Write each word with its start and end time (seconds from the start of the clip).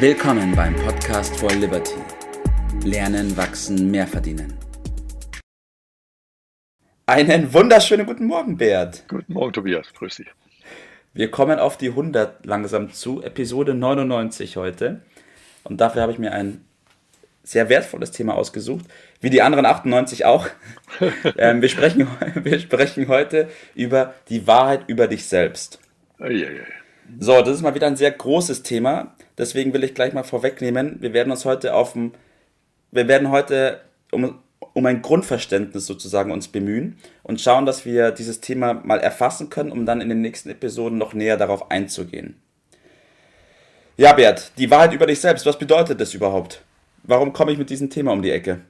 Willkommen 0.00 0.54
beim 0.54 0.76
Podcast 0.76 1.36
for 1.40 1.50
Liberty. 1.50 1.96
Lernen, 2.84 3.36
wachsen, 3.36 3.90
mehr 3.90 4.06
verdienen. 4.06 4.56
Einen 7.06 7.52
wunderschönen 7.52 8.06
guten 8.06 8.26
Morgen, 8.26 8.56
Bert. 8.56 9.02
Guten 9.08 9.32
Morgen, 9.32 9.52
Tobias. 9.52 9.92
Grüß 9.92 10.14
dich. 10.14 10.28
Wir 11.14 11.32
kommen 11.32 11.58
auf 11.58 11.78
die 11.78 11.88
100 11.88 12.46
langsam 12.46 12.92
zu, 12.92 13.24
Episode 13.24 13.74
99 13.74 14.56
heute. 14.56 15.00
Und 15.64 15.80
dafür 15.80 16.02
habe 16.02 16.12
ich 16.12 16.20
mir 16.20 16.30
ein 16.30 16.64
sehr 17.42 17.68
wertvolles 17.68 18.12
Thema 18.12 18.36
ausgesucht, 18.36 18.84
wie 19.20 19.30
die 19.30 19.42
anderen 19.42 19.66
98 19.66 20.24
auch. 20.26 20.46
ähm, 21.38 21.60
wir, 21.60 21.68
sprechen, 21.68 22.06
wir 22.34 22.60
sprechen 22.60 23.08
heute 23.08 23.48
über 23.74 24.14
die 24.28 24.46
Wahrheit 24.46 24.82
über 24.86 25.08
dich 25.08 25.26
selbst. 25.26 25.80
So, 27.18 27.40
das 27.40 27.56
ist 27.56 27.62
mal 27.62 27.74
wieder 27.74 27.88
ein 27.88 27.96
sehr 27.96 28.12
großes 28.12 28.62
Thema. 28.62 29.16
Deswegen 29.38 29.72
will 29.72 29.84
ich 29.84 29.94
gleich 29.94 30.12
mal 30.12 30.24
vorwegnehmen, 30.24 30.96
wir 31.00 31.12
werden 31.12 31.30
uns 31.30 31.44
heute 31.44 31.74
auf 31.74 31.92
dem, 31.92 32.12
wir 32.90 33.06
werden 33.06 33.30
heute 33.30 33.80
um, 34.10 34.40
um 34.74 34.86
ein 34.86 35.00
Grundverständnis 35.00 35.86
sozusagen 35.86 36.32
uns 36.32 36.48
bemühen 36.48 36.98
und 37.22 37.40
schauen, 37.40 37.64
dass 37.64 37.84
wir 37.84 38.10
dieses 38.10 38.40
Thema 38.40 38.74
mal 38.74 38.98
erfassen 38.98 39.48
können, 39.48 39.70
um 39.70 39.86
dann 39.86 40.00
in 40.00 40.08
den 40.08 40.20
nächsten 40.20 40.50
Episoden 40.50 40.98
noch 40.98 41.14
näher 41.14 41.36
darauf 41.36 41.70
einzugehen. 41.70 42.36
Ja, 43.96 44.12
Bert, 44.12 44.52
die 44.58 44.70
Wahrheit 44.70 44.92
über 44.92 45.06
dich 45.06 45.20
selbst, 45.20 45.46
was 45.46 45.58
bedeutet 45.58 46.00
das 46.00 46.14
überhaupt? 46.14 46.62
Warum 47.04 47.32
komme 47.32 47.52
ich 47.52 47.58
mit 47.58 47.70
diesem 47.70 47.90
Thema 47.90 48.12
um 48.12 48.22
die 48.22 48.30
Ecke? 48.30 48.60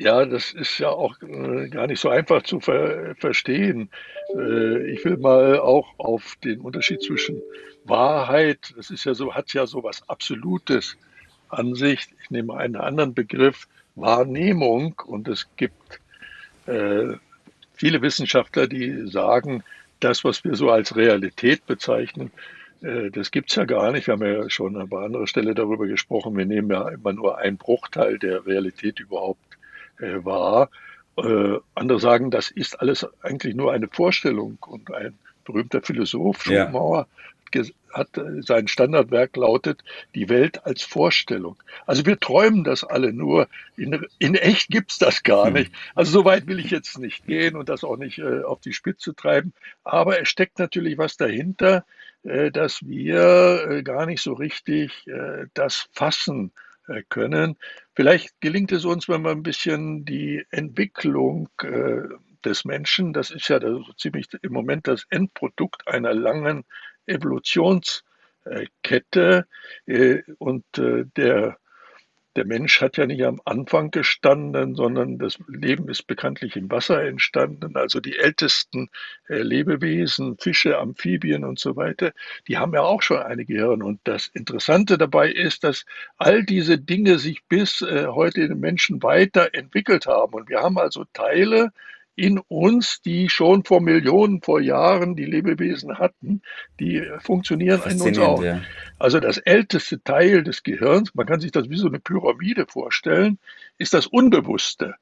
Ja, 0.00 0.24
das 0.24 0.52
ist 0.52 0.78
ja 0.78 0.88
auch 0.88 1.14
äh, 1.20 1.68
gar 1.68 1.86
nicht 1.86 2.00
so 2.00 2.08
einfach 2.08 2.42
zu 2.42 2.58
ver 2.58 3.14
verstehen. 3.16 3.90
Äh, 4.34 4.92
ich 4.92 5.04
will 5.04 5.18
mal 5.18 5.58
auch 5.58 5.88
auf 5.98 6.36
den 6.42 6.62
Unterschied 6.62 7.02
zwischen 7.02 7.42
Wahrheit, 7.84 8.72
das 8.78 8.88
ist 8.88 9.04
ja 9.04 9.12
so, 9.12 9.34
hat 9.34 9.52
ja 9.52 9.66
so 9.66 9.84
was 9.84 10.08
Absolutes 10.08 10.96
an 11.50 11.74
sich. 11.74 12.08
Ich 12.22 12.30
nehme 12.30 12.56
einen 12.56 12.76
anderen 12.76 13.12
Begriff, 13.12 13.68
Wahrnehmung, 13.94 14.94
und 15.04 15.28
es 15.28 15.46
gibt 15.56 16.00
äh, 16.64 17.16
viele 17.74 18.00
Wissenschaftler, 18.00 18.68
die 18.68 19.06
sagen, 19.06 19.62
das, 20.00 20.24
was 20.24 20.44
wir 20.44 20.54
so 20.54 20.70
als 20.70 20.96
Realität 20.96 21.66
bezeichnen, 21.66 22.30
äh, 22.80 23.10
das 23.10 23.30
gibt 23.30 23.50
es 23.50 23.56
ja 23.56 23.66
gar 23.66 23.92
nicht. 23.92 24.06
Wir 24.06 24.14
haben 24.14 24.24
ja 24.24 24.48
schon 24.48 24.78
an 24.78 24.90
anderer 24.90 25.26
Stelle 25.26 25.54
darüber 25.54 25.86
gesprochen. 25.86 26.38
Wir 26.38 26.46
nehmen 26.46 26.70
ja 26.70 26.88
immer 26.88 27.12
nur 27.12 27.36
einen 27.36 27.58
Bruchteil 27.58 28.18
der 28.18 28.46
Realität 28.46 28.98
überhaupt 28.98 29.49
äh, 30.00 30.24
wahr. 30.24 30.70
Äh, 31.16 31.58
andere 31.74 32.00
sagen, 32.00 32.30
das 32.30 32.50
ist 32.50 32.80
alles 32.80 33.06
eigentlich 33.22 33.54
nur 33.54 33.72
eine 33.72 33.88
Vorstellung. 33.88 34.58
Und 34.66 34.92
ein 34.92 35.18
berühmter 35.44 35.82
Philosoph, 35.82 36.44
Schopenhauer, 36.44 37.06
ja. 37.54 37.64
hat 37.92 38.08
sein 38.40 38.68
Standardwerk 38.68 39.36
lautet, 39.36 39.82
die 40.14 40.28
Welt 40.28 40.64
als 40.64 40.82
Vorstellung. 40.82 41.56
Also 41.86 42.06
wir 42.06 42.20
träumen 42.20 42.62
das 42.62 42.84
alle 42.84 43.12
nur. 43.12 43.48
In, 43.76 44.06
in 44.18 44.36
echt 44.36 44.68
gibt's 44.68 44.98
das 44.98 45.24
gar 45.24 45.46
hm. 45.46 45.54
nicht. 45.54 45.72
Also 45.94 46.12
so 46.12 46.24
weit 46.24 46.46
will 46.46 46.60
ich 46.60 46.70
jetzt 46.70 46.98
nicht 46.98 47.26
gehen 47.26 47.56
und 47.56 47.68
das 47.68 47.82
auch 47.82 47.96
nicht 47.96 48.18
äh, 48.18 48.42
auf 48.42 48.60
die 48.60 48.72
Spitze 48.72 49.14
treiben. 49.14 49.52
Aber 49.82 50.20
es 50.20 50.28
steckt 50.28 50.58
natürlich 50.58 50.98
was 50.98 51.16
dahinter, 51.16 51.84
äh, 52.22 52.50
dass 52.50 52.86
wir 52.86 53.66
äh, 53.68 53.82
gar 53.82 54.06
nicht 54.06 54.22
so 54.22 54.34
richtig 54.34 55.06
äh, 55.06 55.46
das 55.54 55.88
fassen 55.92 56.52
können. 57.08 57.56
Vielleicht 58.00 58.40
gelingt 58.40 58.72
es 58.72 58.86
uns, 58.86 59.10
wenn 59.10 59.20
wir 59.20 59.30
ein 59.30 59.42
bisschen 59.42 60.06
die 60.06 60.42
Entwicklung 60.48 61.50
des 62.42 62.64
Menschen, 62.64 63.12
das 63.12 63.30
ist 63.30 63.48
ja 63.48 63.60
so 63.60 63.92
ziemlich 63.98 64.26
im 64.40 64.54
Moment 64.54 64.88
das 64.88 65.04
Endprodukt 65.10 65.86
einer 65.86 66.14
langen 66.14 66.64
Evolutionskette 67.04 69.46
und 70.38 70.64
der 70.74 71.58
der 72.36 72.46
Mensch 72.46 72.80
hat 72.80 72.96
ja 72.96 73.06
nicht 73.06 73.24
am 73.24 73.40
Anfang 73.44 73.90
gestanden, 73.90 74.74
sondern 74.74 75.18
das 75.18 75.38
Leben 75.48 75.88
ist 75.88 76.06
bekanntlich 76.06 76.56
im 76.56 76.70
Wasser 76.70 77.02
entstanden. 77.02 77.76
Also 77.76 78.00
die 78.00 78.16
ältesten 78.16 78.88
äh, 79.28 79.42
Lebewesen, 79.42 80.36
Fische, 80.38 80.78
Amphibien 80.78 81.44
und 81.44 81.58
so 81.58 81.76
weiter, 81.76 82.12
die 82.46 82.58
haben 82.58 82.72
ja 82.72 82.82
auch 82.82 83.02
schon 83.02 83.18
eine 83.18 83.44
Gehirn. 83.44 83.82
Und 83.82 84.00
das 84.04 84.28
Interessante 84.28 84.96
dabei 84.96 85.30
ist, 85.30 85.64
dass 85.64 85.84
all 86.18 86.44
diese 86.44 86.78
Dinge 86.78 87.18
sich 87.18 87.44
bis 87.48 87.82
äh, 87.82 88.06
heute 88.06 88.42
in 88.42 88.48
den 88.50 88.60
Menschen 88.60 89.02
weiterentwickelt 89.02 90.06
haben. 90.06 90.34
Und 90.34 90.48
wir 90.48 90.60
haben 90.60 90.78
also 90.78 91.04
Teile 91.12 91.72
in 92.20 92.38
uns, 92.38 93.00
die 93.00 93.30
schon 93.30 93.64
vor 93.64 93.80
Millionen, 93.80 94.42
vor 94.42 94.60
Jahren 94.60 95.16
die 95.16 95.24
Lebewesen 95.24 95.98
hatten, 95.98 96.42
die 96.78 97.02
funktionieren 97.20 97.80
in 97.88 97.98
uns 98.00 98.18
auch. 98.18 98.42
Ja. 98.42 98.60
Also 98.98 99.20
das 99.20 99.38
älteste 99.38 100.02
Teil 100.02 100.44
des 100.44 100.62
Gehirns, 100.62 101.14
man 101.14 101.26
kann 101.26 101.40
sich 101.40 101.50
das 101.50 101.70
wie 101.70 101.78
so 101.78 101.88
eine 101.88 101.98
Pyramide 101.98 102.66
vorstellen, 102.66 103.38
ist 103.78 103.94
das 103.94 104.06
Unbewusste 104.06 104.96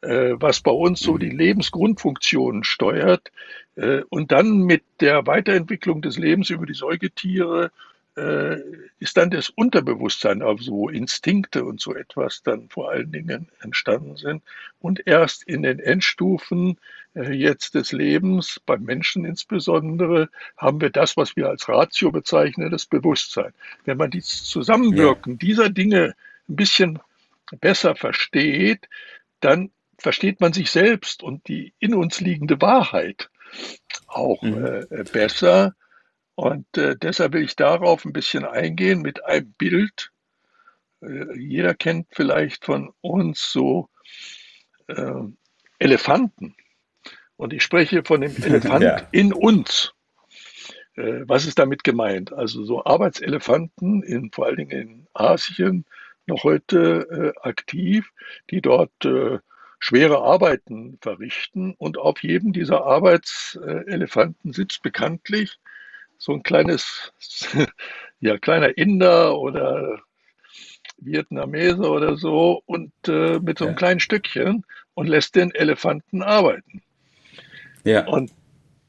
äh, 0.00 0.34
was 0.38 0.60
bei 0.60 0.72
uns 0.72 1.00
so 1.00 1.16
die 1.16 1.30
mhm. 1.30 1.38
Lebensgrundfunktionen 1.38 2.64
steuert 2.64 3.30
äh, 3.76 4.02
und 4.08 4.32
dann 4.32 4.58
mit 4.58 4.82
der 5.00 5.26
Weiterentwicklung 5.26 6.02
des 6.02 6.18
Lebens 6.18 6.50
über 6.50 6.66
die 6.66 6.74
Säugetiere 6.74 7.70
äh, 8.16 8.58
ist 8.98 9.16
dann 9.16 9.30
das 9.30 9.50
Unterbewusstsein, 9.50 10.42
also 10.42 10.72
wo 10.72 10.88
Instinkte 10.88 11.64
und 11.64 11.80
so 11.80 11.94
etwas 11.94 12.42
dann 12.42 12.68
vor 12.68 12.90
allen 12.90 13.10
Dingen 13.10 13.48
entstanden 13.60 14.16
sind. 14.16 14.42
Und 14.80 15.06
erst 15.06 15.42
in 15.44 15.62
den 15.62 15.78
Endstufen 15.80 16.78
äh, 17.14 17.32
jetzt 17.32 17.74
des 17.74 17.92
Lebens, 17.92 18.60
beim 18.66 18.82
Menschen 18.82 19.24
insbesondere, 19.24 20.28
haben 20.56 20.80
wir 20.80 20.90
das, 20.90 21.16
was 21.16 21.36
wir 21.36 21.48
als 21.48 21.68
Ratio 21.68 22.12
bezeichnen, 22.12 22.70
das 22.70 22.86
Bewusstsein. 22.86 23.52
Wenn 23.84 23.96
man 23.96 24.10
die 24.10 24.22
Zusammenwirken 24.22 25.34
ja. 25.34 25.38
dieser 25.38 25.70
Dinge 25.70 26.14
ein 26.48 26.56
bisschen 26.56 26.98
besser 27.60 27.96
versteht, 27.96 28.88
dann 29.40 29.70
versteht 29.98 30.40
man 30.40 30.52
sich 30.52 30.70
selbst 30.70 31.22
und 31.22 31.48
die 31.48 31.72
in 31.78 31.94
uns 31.94 32.20
liegende 32.20 32.60
Wahrheit 32.60 33.30
auch 34.06 34.42
mhm. 34.42 34.86
äh, 34.90 35.04
besser 35.12 35.74
und 36.34 36.66
äh, 36.76 36.96
deshalb 36.96 37.32
will 37.32 37.44
ich 37.44 37.56
darauf 37.56 38.04
ein 38.04 38.12
bisschen 38.12 38.44
eingehen 38.44 39.02
mit 39.02 39.24
einem 39.24 39.52
Bild. 39.52 40.10
Äh, 41.00 41.38
jeder 41.38 41.74
kennt 41.74 42.08
vielleicht 42.10 42.64
von 42.64 42.92
uns 43.00 43.52
so 43.52 43.88
äh, 44.88 45.22
Elefanten. 45.78 46.56
Und 47.36 47.52
ich 47.52 47.62
spreche 47.62 48.02
von 48.04 48.20
dem 48.20 48.34
Elefant 48.42 48.82
ja. 48.82 48.96
in 49.12 49.32
uns. 49.32 49.94
Äh, 50.96 51.22
was 51.26 51.46
ist 51.46 51.58
damit 51.58 51.84
gemeint? 51.84 52.32
Also 52.32 52.64
so 52.64 52.84
Arbeitselefanten, 52.84 54.02
in, 54.02 54.32
vor 54.32 54.46
allen 54.46 54.56
Dingen 54.56 54.70
in 54.70 55.06
Asien, 55.14 55.84
noch 56.26 56.42
heute 56.42 57.34
äh, 57.36 57.46
aktiv, 57.46 58.10
die 58.50 58.60
dort 58.60 59.04
äh, 59.04 59.38
schwere 59.78 60.22
Arbeiten 60.22 60.98
verrichten. 61.00 61.74
Und 61.78 61.98
auf 61.98 62.22
jedem 62.24 62.52
dieser 62.52 62.84
Arbeitselefanten 62.86 64.52
sitzt 64.52 64.82
bekanntlich 64.82 65.60
so 66.24 66.32
ein 66.32 66.42
kleines, 66.42 67.12
ja, 68.20 68.38
kleiner 68.38 68.78
Inder 68.78 69.38
oder 69.38 70.00
Vietnamese 70.96 71.90
oder 71.90 72.16
so 72.16 72.62
und 72.64 72.92
äh, 73.06 73.38
mit 73.40 73.58
so 73.58 73.66
einem 73.66 73.74
ja. 73.74 73.78
kleinen 73.78 74.00
Stückchen 74.00 74.64
und 74.94 75.06
lässt 75.06 75.36
den 75.36 75.54
Elefanten 75.54 76.22
arbeiten. 76.22 76.82
Ja. 77.84 78.06
Und 78.06 78.32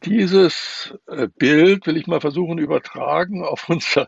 dieses 0.04 0.98
äh, 1.08 1.28
Bild 1.38 1.86
will 1.88 1.98
ich 1.98 2.08
mal 2.08 2.22
versuchen 2.22 2.58
übertragen 2.58 3.44
auf 3.44 3.68
unser, 3.68 4.08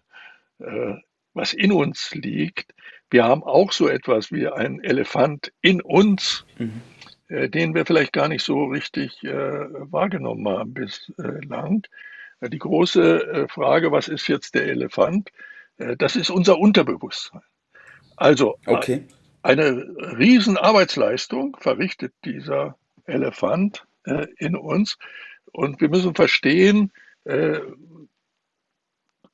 äh, 0.59 0.93
was 1.33 1.53
in 1.53 1.73
uns 1.73 2.15
liegt. 2.15 2.73
Wir 3.09 3.25
haben 3.25 3.43
auch 3.43 3.73
so 3.73 3.89
etwas 3.89 4.31
wie 4.31 4.47
einen 4.47 4.81
Elefant 4.81 5.51
in 5.59 5.81
uns, 5.81 6.45
mhm. 6.57 6.81
äh, 7.27 7.49
den 7.49 7.75
wir 7.75 7.85
vielleicht 7.85 8.13
gar 8.13 8.29
nicht 8.29 8.43
so 8.43 8.65
richtig 8.65 9.21
äh, 9.25 9.31
wahrgenommen 9.91 10.47
haben 10.47 10.73
bislang. 10.73 11.85
Die 12.41 12.59
große 12.59 13.23
äh, 13.23 13.47
Frage, 13.47 13.91
was 13.91 14.07
ist 14.07 14.27
jetzt 14.27 14.53
der 14.53 14.67
Elefant? 14.67 15.31
Äh, 15.77 15.97
das 15.97 16.15
ist 16.15 16.29
unser 16.29 16.59
Unterbewusstsein. 16.59 17.41
Also 18.15 18.57
okay. 18.65 19.05
eine 19.41 19.87
riesen 20.17 20.57
Arbeitsleistung 20.57 21.57
verrichtet 21.59 22.13
dieser 22.25 22.77
Elefant 23.05 23.85
äh, 24.05 24.27
in 24.37 24.55
uns 24.55 24.97
und 25.51 25.81
wir 25.81 25.89
müssen 25.89 26.15
verstehen 26.15 26.91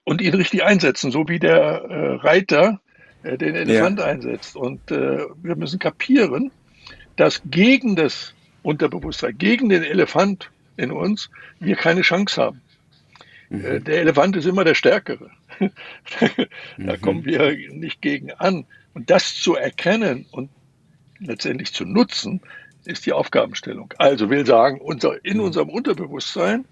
und 0.03 0.19
ihn 0.19 0.33
richtig 0.33 0.63
einsetzen, 0.63 1.11
so 1.11 1.27
wie 1.27 1.37
der 1.37 2.23
Reiter 2.23 2.81
den 3.23 3.53
Elefant 3.53 3.99
ja. 3.99 4.05
einsetzt. 4.05 4.55
Und 4.55 4.89
wir 4.89 5.55
müssen 5.55 5.77
kapieren, 5.77 6.51
dass 7.17 7.43
gegen 7.45 7.95
das 7.95 8.33
Unterbewusstsein, 8.63 9.37
gegen 9.37 9.69
den 9.69 9.83
Elefant 9.83 10.49
in 10.75 10.91
uns 10.91 11.29
wir 11.59 11.75
keine 11.75 12.01
Chance 12.01 12.41
haben. 12.41 12.61
Äh, 13.53 13.79
mhm. 13.79 13.83
Der 13.83 13.99
Elefant 13.99 14.35
ist 14.35 14.45
immer 14.45 14.63
der 14.63 14.75
Stärkere. 14.75 15.29
da 15.59 15.69
mhm. 16.77 17.01
kommen 17.01 17.25
wir 17.25 17.55
nicht 17.71 18.01
gegen 18.01 18.31
an. 18.31 18.65
Und 18.93 19.09
das 19.09 19.35
zu 19.35 19.55
erkennen 19.55 20.25
und 20.31 20.49
letztendlich 21.19 21.73
zu 21.73 21.85
nutzen, 21.85 22.41
ist 22.85 23.05
die 23.05 23.13
Aufgabenstellung. 23.13 23.93
Also 23.97 24.29
will 24.29 24.45
sagen, 24.45 24.81
unser, 24.81 25.23
in 25.23 25.37
mhm. 25.37 25.43
unserem 25.43 25.69
Unterbewusstsein 25.69 26.65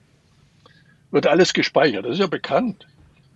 wird 1.11 1.27
alles 1.27 1.53
gespeichert. 1.53 2.05
Das 2.05 2.13
ist 2.13 2.19
ja 2.19 2.27
bekannt. 2.27 2.87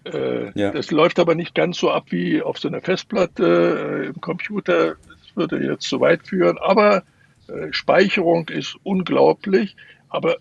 Äh, 0.05 0.51
ja. 0.59 0.71
Das 0.71 0.91
läuft 0.91 1.19
aber 1.19 1.35
nicht 1.35 1.55
ganz 1.55 1.77
so 1.77 1.91
ab 1.91 2.07
wie 2.09 2.41
auf 2.41 2.57
so 2.57 2.67
einer 2.67 2.81
Festplatte 2.81 4.03
äh, 4.03 4.07
im 4.07 4.21
Computer. 4.21 4.95
Das 5.07 5.35
würde 5.35 5.63
jetzt 5.63 5.87
zu 5.87 5.99
weit 5.99 6.27
führen. 6.27 6.57
Aber 6.57 7.03
äh, 7.47 7.71
Speicherung 7.71 8.49
ist 8.49 8.75
unglaublich. 8.83 9.75
Aber 10.09 10.37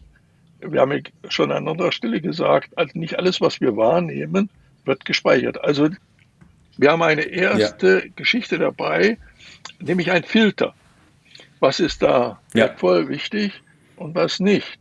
wir 0.72 0.80
haben 0.80 0.92
ja 0.92 1.00
schon 1.28 1.52
an 1.52 1.68
anderer 1.68 1.92
Stelle 1.92 2.20
gesagt, 2.20 2.76
also 2.76 2.98
nicht 2.98 3.18
alles, 3.18 3.40
was 3.40 3.60
wir 3.60 3.76
wahrnehmen, 3.76 4.50
wird 4.84 5.04
gespeichert. 5.04 5.62
Also 5.62 5.88
wir 6.76 6.90
haben 6.90 7.02
eine 7.02 7.22
erste 7.22 8.04
ja. 8.04 8.12
Geschichte 8.16 8.58
dabei, 8.58 9.18
nämlich 9.80 10.10
ein 10.10 10.24
Filter. 10.24 10.74
Was 11.60 11.80
ist 11.80 12.02
da 12.02 12.40
wertvoll, 12.52 13.04
ja. 13.04 13.08
wichtig 13.08 13.62
und 13.96 14.14
was 14.14 14.40
nicht? 14.40 14.78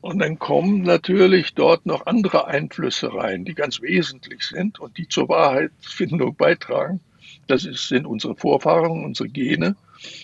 Und 0.00 0.18
dann 0.18 0.38
kommen 0.38 0.82
natürlich 0.82 1.54
dort 1.54 1.86
noch 1.86 2.06
andere 2.06 2.48
Einflüsse 2.48 3.14
rein, 3.14 3.44
die 3.44 3.54
ganz 3.54 3.80
wesentlich 3.80 4.42
sind 4.42 4.80
und 4.80 4.98
die 4.98 5.06
zur 5.06 5.28
Wahrheitsfindung 5.28 6.34
beitragen. 6.34 7.00
Das 7.46 7.64
ist, 7.64 7.88
sind 7.88 8.06
unsere 8.06 8.34
Vorfahren, 8.34 9.04
unsere 9.04 9.28
Gene, 9.28 9.76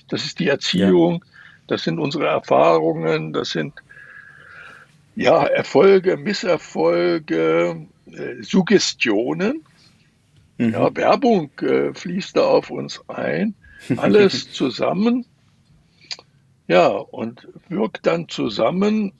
das 0.08 0.24
ist 0.24 0.40
die 0.40 0.48
Erziehung, 0.48 1.24
ja. 1.24 1.30
das 1.68 1.84
sind 1.84 2.00
unsere 2.00 2.26
Erfahrungen, 2.26 3.32
das 3.32 3.50
sind 3.50 3.74
ja, 5.18 5.44
Erfolge, 5.44 6.16
Misserfolge, 6.16 7.86
äh, 8.06 8.42
Suggestionen. 8.42 9.64
Mhm. 10.58 10.72
Ja, 10.72 10.94
Werbung 10.94 11.50
äh, 11.60 11.92
fließt 11.92 12.36
da 12.36 12.42
auf 12.42 12.70
uns 12.70 13.02
ein. 13.08 13.54
Alles 13.96 14.52
zusammen. 14.52 15.26
Ja, 16.68 16.88
und 16.88 17.48
wirkt 17.68 18.06
dann 18.06 18.28
zusammen 18.28 19.12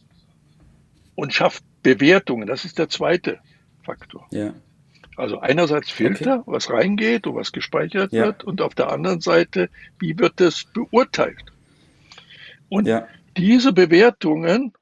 und 1.16 1.34
schafft 1.34 1.64
Bewertungen. 1.82 2.46
Das 2.46 2.64
ist 2.64 2.78
der 2.78 2.88
zweite 2.88 3.40
Faktor. 3.82 4.26
Ja. 4.30 4.54
Also 5.16 5.40
einerseits 5.40 5.90
Filter, 5.90 6.40
okay. 6.40 6.52
was 6.52 6.70
reingeht 6.70 7.26
und 7.26 7.34
was 7.34 7.50
gespeichert 7.50 8.12
ja. 8.12 8.26
wird, 8.26 8.44
und 8.44 8.60
auf 8.62 8.76
der 8.76 8.92
anderen 8.92 9.20
Seite, 9.20 9.68
wie 9.98 10.16
wird 10.16 10.34
das 10.36 10.62
beurteilt? 10.62 11.46
Und 12.68 12.86
ja. 12.86 13.08
diese 13.36 13.72
Bewertungen 13.72 14.74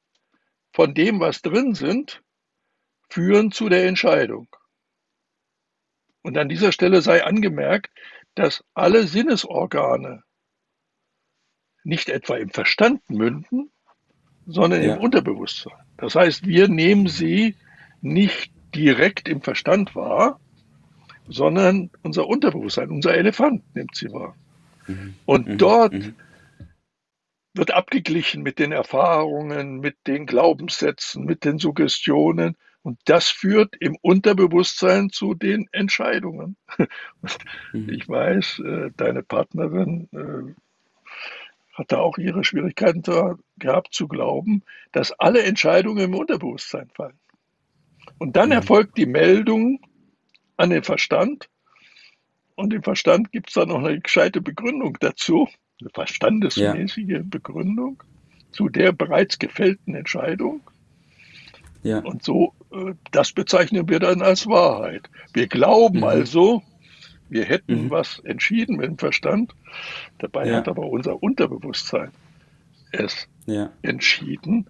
von 0.76 0.92
dem, 0.92 1.20
was 1.20 1.40
drin 1.40 1.72
sind, 1.72 2.22
führen 3.08 3.50
zu 3.50 3.70
der 3.70 3.86
Entscheidung. 3.86 4.46
Und 6.20 6.36
an 6.36 6.50
dieser 6.50 6.70
Stelle 6.70 7.00
sei 7.00 7.24
angemerkt, 7.24 7.90
dass 8.34 8.62
alle 8.74 9.06
Sinnesorgane 9.06 10.22
nicht 11.82 12.10
etwa 12.10 12.36
im 12.36 12.50
Verstand 12.50 13.08
münden, 13.08 13.70
sondern 14.44 14.82
ja. 14.82 14.96
im 14.96 15.00
Unterbewusstsein. 15.00 15.72
Das 15.96 16.14
heißt, 16.14 16.46
wir 16.46 16.68
nehmen 16.68 17.06
sie 17.06 17.56
nicht 18.02 18.52
direkt 18.74 19.30
im 19.30 19.40
Verstand 19.40 19.96
wahr, 19.96 20.38
sondern 21.26 21.90
unser 22.02 22.26
Unterbewusstsein, 22.26 22.90
unser 22.90 23.14
Elefant 23.14 23.62
nimmt 23.74 23.96
sie 23.96 24.12
wahr. 24.12 24.36
Mhm. 24.86 25.14
Und 25.24 25.48
mhm. 25.48 25.56
dort 25.56 25.94
mhm. 25.94 26.16
Wird 27.56 27.72
abgeglichen 27.72 28.42
mit 28.42 28.58
den 28.58 28.72
Erfahrungen, 28.72 29.80
mit 29.80 29.96
den 30.06 30.26
Glaubenssätzen, 30.26 31.24
mit 31.24 31.44
den 31.44 31.58
Suggestionen. 31.58 32.56
Und 32.82 33.00
das 33.06 33.28
führt 33.28 33.74
im 33.80 33.96
Unterbewusstsein 34.00 35.10
zu 35.10 35.34
den 35.34 35.68
Entscheidungen. 35.72 36.56
Mhm. 37.72 37.88
Ich 37.88 38.08
weiß, 38.08 38.60
äh, 38.60 38.90
deine 38.96 39.22
Partnerin 39.22 40.08
äh, 40.12 40.54
hat 41.72 41.92
da 41.92 41.98
auch 41.98 42.16
ihre 42.16 42.44
Schwierigkeiten 42.44 43.02
gehabt 43.58 43.92
zu 43.92 44.08
glauben, 44.08 44.62
dass 44.92 45.12
alle 45.12 45.42
Entscheidungen 45.42 46.04
im 46.04 46.14
Unterbewusstsein 46.14 46.88
fallen. 46.94 47.18
Und 48.18 48.36
dann 48.36 48.50
mhm. 48.50 48.56
erfolgt 48.56 48.96
die 48.96 49.06
Meldung 49.06 49.80
an 50.56 50.70
den 50.70 50.84
Verstand. 50.84 51.50
Und 52.54 52.72
im 52.72 52.82
Verstand 52.82 53.32
gibt 53.32 53.48
es 53.48 53.54
dann 53.54 53.68
noch 53.68 53.84
eine 53.84 54.00
gescheite 54.00 54.40
Begründung 54.40 54.96
dazu, 55.00 55.48
eine 55.80 55.90
verstandesmäßige 55.90 57.08
ja. 57.08 57.20
Begründung 57.22 58.02
zu 58.52 58.68
der 58.68 58.92
bereits 58.92 59.38
gefällten 59.38 59.94
Entscheidung. 59.94 60.60
Ja. 61.82 61.98
Und 61.98 62.24
so, 62.24 62.54
äh, 62.72 62.94
das 63.12 63.32
bezeichnen 63.32 63.88
wir 63.88 64.00
dann 64.00 64.22
als 64.22 64.46
Wahrheit. 64.46 65.08
Wir 65.32 65.46
glauben 65.46 65.98
mhm. 65.98 66.04
also, 66.04 66.62
wir 67.28 67.44
hätten 67.44 67.84
mhm. 67.84 67.90
was 67.90 68.18
entschieden 68.20 68.76
mit 68.76 68.86
dem 68.86 68.98
Verstand. 68.98 69.54
Dabei 70.18 70.48
ja. 70.48 70.56
hat 70.56 70.68
aber 70.68 70.88
unser 70.88 71.22
Unterbewusstsein 71.22 72.10
es 72.92 73.28
ja. 73.46 73.70
entschieden. 73.82 74.66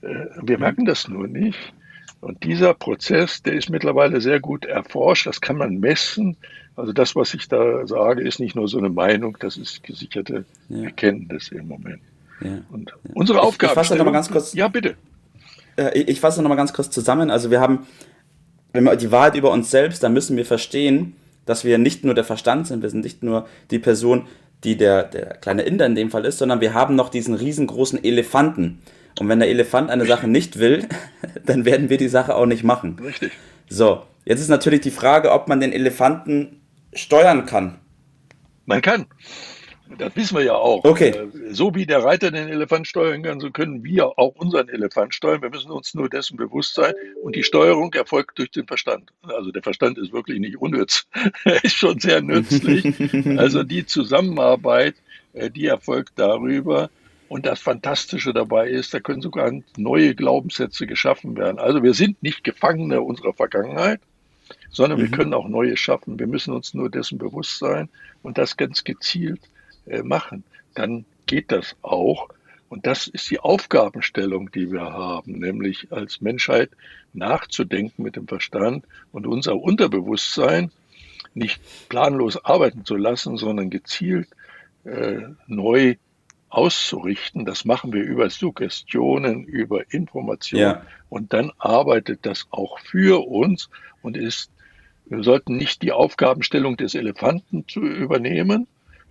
Äh, 0.00 0.26
wir 0.42 0.56
mhm. 0.56 0.62
merken 0.62 0.84
das 0.86 1.06
nur 1.08 1.28
nicht. 1.28 1.74
Und 2.20 2.42
dieser 2.42 2.74
Prozess, 2.74 3.42
der 3.42 3.54
ist 3.54 3.70
mittlerweile 3.70 4.20
sehr 4.20 4.40
gut 4.40 4.64
erforscht. 4.64 5.26
Das 5.26 5.40
kann 5.40 5.56
man 5.56 5.78
messen. 5.78 6.36
Also 6.74 6.92
das, 6.92 7.14
was 7.16 7.34
ich 7.34 7.48
da 7.48 7.86
sage, 7.86 8.22
ist 8.22 8.40
nicht 8.40 8.56
nur 8.56 8.68
so 8.68 8.78
eine 8.78 8.88
Meinung, 8.88 9.36
das 9.40 9.56
ist 9.56 9.82
gesicherte 9.82 10.44
ja. 10.68 10.84
Erkenntnis 10.84 11.48
im 11.48 11.68
Moment. 11.68 12.00
Ja. 12.40 12.58
Und 12.70 12.92
unsere 13.14 13.40
Aufgabe. 13.40 13.72
Ich, 13.72 13.78
ich 13.78 13.86
fasse 13.86 13.96
noch 13.96 14.04
mal 14.04 14.12
ganz 14.12 14.30
kurz. 14.30 14.54
Ja, 14.54 14.68
bitte. 14.68 14.96
Äh, 15.76 16.00
ich 16.02 16.20
fasse 16.20 16.42
noch 16.42 16.48
mal 16.48 16.56
ganz 16.56 16.72
kurz 16.72 16.90
zusammen. 16.90 17.30
Also 17.30 17.50
wir 17.50 17.60
haben, 17.60 17.86
wenn 18.72 18.84
wir 18.84 18.96
die 18.96 19.10
Wahrheit 19.10 19.36
über 19.36 19.50
uns 19.50 19.70
selbst, 19.70 20.02
dann 20.02 20.12
müssen 20.12 20.36
wir 20.36 20.44
verstehen, 20.44 21.14
dass 21.46 21.64
wir 21.64 21.78
nicht 21.78 22.04
nur 22.04 22.14
der 22.14 22.24
Verstand 22.24 22.66
sind, 22.66 22.82
wir 22.82 22.90
sind 22.90 23.04
nicht 23.04 23.22
nur 23.22 23.46
die 23.70 23.78
Person, 23.78 24.26
die 24.64 24.76
der, 24.76 25.04
der 25.04 25.36
kleine 25.36 25.62
Inder 25.62 25.86
in 25.86 25.94
dem 25.94 26.10
Fall 26.10 26.24
ist, 26.24 26.38
sondern 26.38 26.60
wir 26.60 26.74
haben 26.74 26.94
noch 26.94 27.08
diesen 27.08 27.34
riesengroßen 27.34 28.02
Elefanten. 28.02 28.80
Und 29.18 29.28
wenn 29.28 29.40
der 29.40 29.48
Elefant 29.48 29.90
eine 29.90 30.06
Sache 30.06 30.28
nicht 30.28 30.58
will, 30.58 30.88
dann 31.46 31.64
werden 31.64 31.90
wir 31.90 31.96
die 31.96 32.08
Sache 32.08 32.34
auch 32.34 32.46
nicht 32.46 32.64
machen. 32.64 32.98
Richtig. 33.02 33.32
So, 33.68 34.02
jetzt 34.24 34.40
ist 34.40 34.48
natürlich 34.48 34.80
die 34.80 34.90
Frage, 34.90 35.32
ob 35.32 35.48
man 35.48 35.60
den 35.60 35.72
Elefanten 35.72 36.60
steuern 36.92 37.46
kann. 37.46 37.78
Man 38.66 38.82
kann. 38.82 39.06
Das 39.96 40.14
wissen 40.16 40.36
wir 40.36 40.44
ja 40.44 40.54
auch. 40.54 40.84
Okay. 40.84 41.10
Äh, 41.10 41.28
so 41.50 41.74
wie 41.74 41.86
der 41.86 42.04
Reiter 42.04 42.30
den 42.30 42.48
Elefant 42.48 42.86
steuern 42.86 43.22
kann, 43.22 43.40
so 43.40 43.50
können 43.50 43.82
wir 43.84 44.18
auch 44.18 44.34
unseren 44.36 44.68
Elefant 44.68 45.14
steuern. 45.14 45.40
Wir 45.40 45.50
müssen 45.50 45.70
uns 45.70 45.94
nur 45.94 46.08
dessen 46.08 46.36
bewusst 46.36 46.74
sein. 46.74 46.92
Und 47.22 47.36
die 47.36 47.42
Steuerung 47.42 47.92
erfolgt 47.94 48.38
durch 48.38 48.50
den 48.50 48.66
Verstand. 48.66 49.10
Also 49.22 49.50
der 49.50 49.62
Verstand 49.62 49.98
ist 49.98 50.12
wirklich 50.12 50.40
nicht 50.40 50.58
unnütz. 50.58 51.06
er 51.44 51.64
ist 51.64 51.76
schon 51.76 51.98
sehr 51.98 52.20
nützlich. 52.20 52.84
Also 53.38 53.62
die 53.62 53.86
Zusammenarbeit, 53.86 54.96
äh, 55.32 55.50
die 55.50 55.66
erfolgt 55.66 56.12
darüber. 56.16 56.90
Und 57.28 57.44
das 57.44 57.60
Fantastische 57.60 58.32
dabei 58.32 58.68
ist, 58.68 58.94
da 58.94 59.00
können 59.00 59.20
sogar 59.20 59.52
neue 59.76 60.14
Glaubenssätze 60.14 60.86
geschaffen 60.86 61.36
werden. 61.36 61.58
Also 61.58 61.82
wir 61.82 61.94
sind 61.94 62.22
nicht 62.22 62.42
Gefangene 62.42 63.02
unserer 63.02 63.34
Vergangenheit, 63.34 64.00
sondern 64.70 64.98
mhm. 64.98 65.02
wir 65.02 65.10
können 65.10 65.34
auch 65.34 65.48
neue 65.48 65.76
schaffen. 65.76 66.18
Wir 66.18 66.26
müssen 66.26 66.54
uns 66.54 66.72
nur 66.72 66.90
dessen 66.90 67.18
bewusst 67.18 67.58
sein 67.58 67.88
und 68.22 68.38
das 68.38 68.56
ganz 68.56 68.84
gezielt 68.84 69.40
äh, 69.86 70.02
machen, 70.02 70.44
dann 70.74 71.04
geht 71.26 71.52
das 71.52 71.76
auch. 71.82 72.28
Und 72.68 72.86
das 72.86 73.06
ist 73.06 73.30
die 73.30 73.40
Aufgabenstellung, 73.40 74.50
die 74.50 74.70
wir 74.70 74.82
haben, 74.82 75.38
nämlich 75.38 75.90
als 75.90 76.20
Menschheit 76.20 76.70
nachzudenken 77.14 78.02
mit 78.02 78.16
dem 78.16 78.28
Verstand 78.28 78.84
und 79.12 79.26
unser 79.26 79.56
Unterbewusstsein 79.56 80.70
nicht 81.34 81.60
planlos 81.88 82.44
arbeiten 82.44 82.84
zu 82.84 82.96
lassen, 82.96 83.36
sondern 83.38 83.70
gezielt 83.70 84.28
äh, 84.84 85.20
neu 85.46 85.96
auszurichten. 86.50 87.44
Das 87.44 87.64
machen 87.64 87.92
wir 87.92 88.02
über 88.02 88.30
Suggestionen, 88.30 89.44
über 89.44 89.92
Informationen 89.92 90.62
ja. 90.62 90.82
und 91.08 91.32
dann 91.32 91.52
arbeitet 91.58 92.26
das 92.26 92.46
auch 92.50 92.78
für 92.80 93.26
uns 93.26 93.68
und 94.02 94.16
ist, 94.16 94.50
wir 95.06 95.22
sollten 95.22 95.56
nicht 95.56 95.82
die 95.82 95.92
Aufgabenstellung 95.92 96.76
des 96.76 96.94
Elefanten 96.94 97.66
zu 97.66 97.80
übernehmen, 97.80 98.66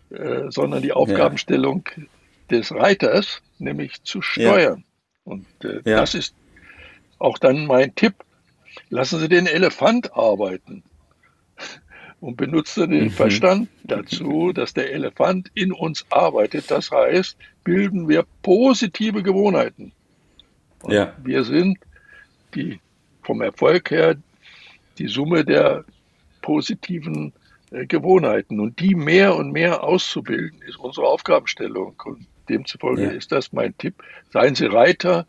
äh, 0.09 0.49
sondern 0.49 0.81
die 0.81 0.93
Aufgabenstellung 0.93 1.87
ja. 1.95 2.03
des 2.51 2.73
Reiters, 2.73 3.41
nämlich 3.57 4.03
zu 4.03 4.21
steuern. 4.21 4.79
Ja. 4.79 5.31
Und 5.33 5.45
äh, 5.63 5.81
das 5.83 6.13
ist 6.13 6.35
auch 7.19 7.37
dann 7.37 7.65
mein 7.65 7.95
Tipp. 7.95 8.13
Lassen 8.89 9.19
Sie 9.19 9.27
den 9.27 9.47
Elefant 9.47 10.13
arbeiten 10.13 10.83
und 12.19 12.37
benutzen 12.37 12.91
den 12.91 13.05
mhm. 13.05 13.09
Verstand 13.11 13.69
dazu, 13.83 14.51
dass 14.53 14.73
der 14.73 14.91
Elefant 14.91 15.51
in 15.53 15.71
uns 15.71 16.05
arbeitet. 16.09 16.71
Das 16.71 16.91
heißt, 16.91 17.37
bilden 17.63 18.07
wir 18.07 18.25
positive 18.41 19.23
Gewohnheiten. 19.23 19.91
Und 20.81 20.93
ja. 20.93 21.13
Wir 21.23 21.43
sind 21.43 21.77
die 22.53 22.79
vom 23.23 23.41
Erfolg 23.41 23.91
her 23.91 24.15
die 24.97 25.07
Summe 25.07 25.45
der 25.45 25.83
positiven 26.41 27.33
äh, 27.71 27.85
Gewohnheiten 27.85 28.59
und 28.59 28.79
die 28.79 28.95
mehr 28.95 29.35
und 29.35 29.51
mehr 29.51 29.83
auszubilden, 29.83 30.61
ist 30.67 30.77
unsere 30.77 31.07
Aufgabenstellung. 31.07 32.01
Und 32.05 32.25
demzufolge 32.49 33.03
ja. 33.03 33.09
ist 33.11 33.31
das 33.31 33.51
mein 33.51 33.77
Tipp. 33.77 33.95
Seien 34.31 34.55
Sie 34.55 34.65
Reiter, 34.65 35.27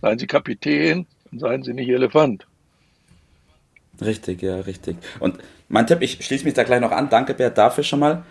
seien 0.00 0.18
Sie 0.18 0.26
Kapitän 0.26 1.06
und 1.32 1.40
seien 1.40 1.62
Sie 1.62 1.72
nicht 1.72 1.88
Elefant. 1.88 2.46
Richtig, 4.00 4.42
ja, 4.42 4.60
richtig. 4.60 4.96
Und 5.18 5.38
mein 5.68 5.86
Tipp, 5.86 6.02
ich 6.02 6.24
schließe 6.24 6.44
mich 6.44 6.54
da 6.54 6.62
gleich 6.62 6.80
noch 6.80 6.92
an. 6.92 7.08
Danke, 7.10 7.34
Bert, 7.34 7.58
dafür 7.58 7.84
schon 7.84 8.00
mal. 8.00 8.24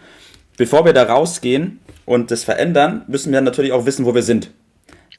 Bevor 0.58 0.84
wir 0.86 0.94
da 0.94 1.04
rausgehen 1.04 1.80
und 2.06 2.32
das 2.32 2.44
verändern, 2.44 3.04
müssen 3.08 3.32
wir 3.32 3.42
natürlich 3.42 3.72
auch 3.72 3.86
wissen, 3.86 4.06
wo 4.06 4.14
wir 4.14 4.24
sind. 4.24 4.52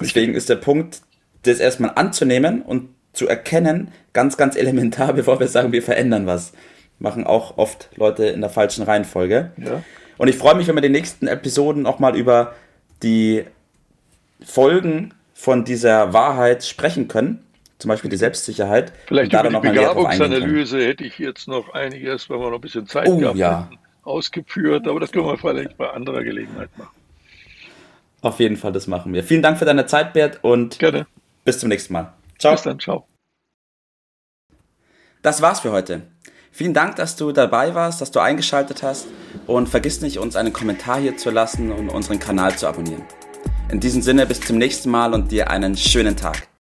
Deswegen 0.00 0.34
ist 0.34 0.48
der 0.48 0.56
Punkt, 0.56 1.00
das 1.42 1.60
erstmal 1.60 1.92
anzunehmen 1.94 2.62
und 2.62 2.90
zu 3.12 3.26
erkennen 3.26 3.90
ganz, 4.12 4.36
ganz 4.36 4.56
elementar, 4.56 5.12
bevor 5.14 5.40
wir 5.40 5.48
sagen, 5.48 5.72
wir 5.72 5.82
verändern 5.82 6.26
was. 6.26 6.52
Machen 6.98 7.26
auch 7.26 7.56
oft 7.56 7.88
Leute 7.96 8.26
in 8.26 8.40
der 8.40 8.50
falschen 8.50 8.82
Reihenfolge. 8.84 9.52
Ja. 9.56 9.82
Und 10.18 10.28
ich 10.28 10.36
freue 10.36 10.54
mich, 10.54 10.68
wenn 10.68 10.74
wir 10.74 10.82
in 10.82 10.92
den 10.92 11.00
nächsten 11.00 11.26
Episoden 11.26 11.86
auch 11.86 11.98
mal 11.98 12.14
über 12.14 12.54
die 13.02 13.44
Folgen 14.44 15.14
von 15.32 15.64
dieser 15.64 16.12
Wahrheit 16.12 16.64
sprechen 16.64 17.08
können. 17.08 17.42
Zum 17.80 17.88
Beispiel 17.88 18.10
die 18.10 18.16
Selbstsicherheit. 18.16 18.92
Vielleicht 19.06 19.32
über 19.32 19.48
die 19.48 19.58
Begabungsanalyse 19.58 20.84
hätte 20.86 21.04
ich 21.04 21.18
jetzt 21.18 21.48
noch 21.48 21.72
einiges, 21.72 22.28
wenn 22.28 22.38
wir 22.38 22.50
noch 22.50 22.58
ein 22.58 22.60
bisschen 22.60 22.86
Zeit 22.86 23.08
oh, 23.08 23.16
gehabt 23.16 23.36
ja. 23.36 23.64
hätten, 23.64 23.78
ausgeführt. 24.02 24.86
Aber 24.86 25.00
das 25.00 25.10
können 25.10 25.26
wir 25.26 25.38
vielleicht 25.38 25.76
bei 25.78 25.88
anderer 25.90 26.22
Gelegenheit 26.22 26.68
machen. 26.76 26.94
Auf 28.20 28.38
jeden 28.38 28.56
Fall, 28.56 28.72
das 28.72 28.86
machen 28.86 29.14
wir. 29.14 29.24
Vielen 29.24 29.40
Dank 29.40 29.58
für 29.58 29.64
deine 29.64 29.86
Zeit, 29.86 30.12
Bert, 30.12 30.40
und 30.42 30.78
Gerne. 30.78 31.06
bis 31.44 31.58
zum 31.58 31.70
nächsten 31.70 31.94
Mal. 31.94 32.12
Ciao. 32.38 32.52
Bis 32.52 32.62
dann, 32.62 32.78
ciao. 32.78 33.06
Das 35.22 35.40
war's 35.40 35.60
für 35.60 35.72
heute. 35.72 36.02
Vielen 36.52 36.74
Dank, 36.74 36.96
dass 36.96 37.16
du 37.16 37.32
dabei 37.32 37.74
warst, 37.74 38.02
dass 38.02 38.10
du 38.10 38.20
eingeschaltet 38.20 38.82
hast 38.82 39.06
und 39.46 39.68
vergiss 39.68 40.02
nicht, 40.02 40.18
uns 40.18 40.36
einen 40.36 40.52
Kommentar 40.52 41.00
hier 41.00 41.16
zu 41.16 41.30
lassen 41.30 41.72
und 41.72 41.88
unseren 41.88 42.18
Kanal 42.18 42.56
zu 42.56 42.66
abonnieren. 42.66 43.04
In 43.70 43.80
diesem 43.80 44.02
Sinne 44.02 44.26
bis 44.26 44.40
zum 44.40 44.58
nächsten 44.58 44.90
Mal 44.90 45.14
und 45.14 45.30
dir 45.30 45.48
einen 45.48 45.76
schönen 45.76 46.16
Tag. 46.16 46.50